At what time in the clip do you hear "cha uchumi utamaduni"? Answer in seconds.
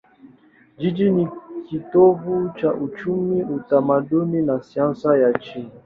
2.55-4.41